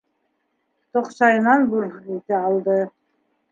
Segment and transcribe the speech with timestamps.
[0.97, 2.81] Тоҡсайынан бурһыҡ ите алды.